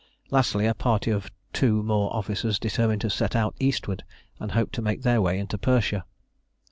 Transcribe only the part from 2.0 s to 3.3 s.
officers determined to